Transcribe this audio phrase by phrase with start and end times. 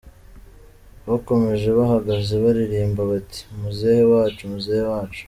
[1.07, 5.19] Bakomeje bahagaze baririmba bati ‘Muzehe wacu, Muzehe wacu!